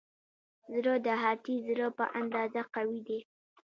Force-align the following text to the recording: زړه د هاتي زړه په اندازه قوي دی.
زړه 0.73 0.93
د 1.05 1.07
هاتي 1.21 1.55
زړه 1.67 1.87
په 1.97 2.05
اندازه 2.19 2.61
قوي 2.75 2.99
دی. 3.07 3.19